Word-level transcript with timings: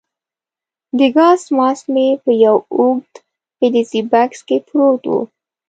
د 0.97 0.99
ګاز 1.15 1.41
ماسک 1.57 1.85
مې 1.93 2.07
په 2.23 2.31
یو 2.45 2.57
اوږد 2.75 3.13
فلزي 3.57 4.01
بکس 4.11 4.39
کې 4.47 4.57
پروت 4.67 5.01
وو. 5.09 5.19